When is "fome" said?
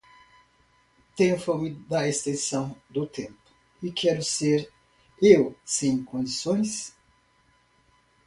1.39-1.75